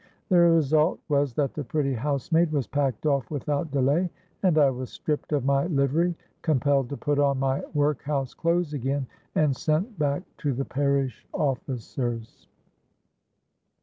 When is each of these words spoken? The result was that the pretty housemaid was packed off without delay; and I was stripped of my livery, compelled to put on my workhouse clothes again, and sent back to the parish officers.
The 0.29 0.39
result 0.39 0.99
was 1.09 1.35
that 1.35 1.53
the 1.53 1.63
pretty 1.63 1.93
housemaid 1.93 2.51
was 2.51 2.65
packed 2.65 3.05
off 3.05 3.29
without 3.29 3.69
delay; 3.69 4.09
and 4.41 4.57
I 4.57 4.71
was 4.71 4.89
stripped 4.89 5.31
of 5.31 5.45
my 5.45 5.67
livery, 5.67 6.15
compelled 6.41 6.89
to 6.89 6.97
put 6.97 7.19
on 7.19 7.37
my 7.37 7.61
workhouse 7.75 8.33
clothes 8.33 8.73
again, 8.73 9.05
and 9.35 9.55
sent 9.55 9.99
back 9.99 10.23
to 10.39 10.53
the 10.53 10.65
parish 10.65 11.27
officers. 11.33 12.47